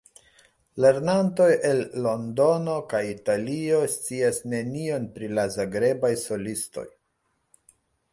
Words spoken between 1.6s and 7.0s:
el Londono kaj Italio scias nenion pri la Zagrebaj solistoj.